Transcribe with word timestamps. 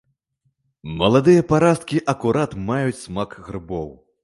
Маладыя 1.01 1.43
парасткі 1.51 2.03
акурат 2.15 2.57
маюць 2.73 2.99
смак 3.05 3.39
грыбоў. 3.47 3.89